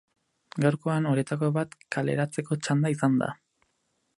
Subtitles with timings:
[0.63, 3.29] Gaurkoan, horietako bat kaleratzeko txanda izan da.